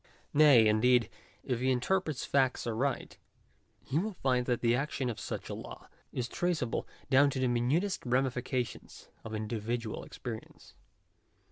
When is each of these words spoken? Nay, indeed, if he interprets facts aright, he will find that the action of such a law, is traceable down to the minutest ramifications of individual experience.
Nay, 0.33 0.65
indeed, 0.67 1.11
if 1.43 1.59
he 1.59 1.69
interprets 1.71 2.25
facts 2.25 2.65
aright, 2.65 3.19
he 3.83 3.99
will 3.99 4.13
find 4.15 4.47
that 4.47 4.61
the 4.61 4.73
action 4.73 5.11
of 5.11 5.19
such 5.19 5.47
a 5.47 5.53
law, 5.53 5.89
is 6.11 6.27
traceable 6.27 6.87
down 7.11 7.29
to 7.29 7.37
the 7.39 7.45
minutest 7.47 8.01
ramifications 8.03 9.09
of 9.23 9.35
individual 9.35 10.03
experience. 10.03 10.73